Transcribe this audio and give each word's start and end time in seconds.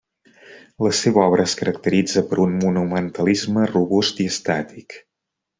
La 0.85 0.93
seva 0.99 1.21
obra 1.25 1.45
es 1.49 1.53
caracteritza 1.59 2.25
per 2.31 2.39
un 2.47 2.57
monumentalisme 2.65 3.69
robust 3.75 4.25
i 4.27 4.31
estàtic. 4.35 4.99